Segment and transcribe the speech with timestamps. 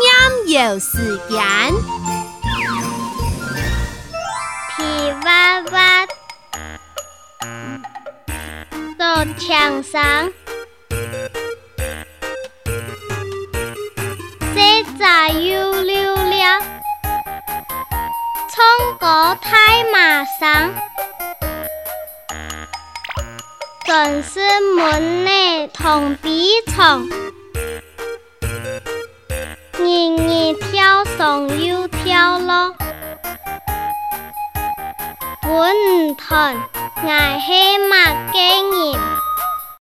[0.00, 1.38] 娘有时间。
[4.76, 6.06] 皮娃娃。
[8.98, 10.28] 到墙上
[14.52, 16.60] 谁在溜溜了
[18.50, 20.74] 春国太麻烦
[23.86, 24.40] 粉是
[24.74, 25.37] 们呢？
[25.73, 27.09] 同比虫。
[29.79, 32.73] 日日跳上又跳落，
[35.41, 36.55] 本唔团，
[37.05, 37.95] 挨起马
[38.31, 38.66] 嘅人。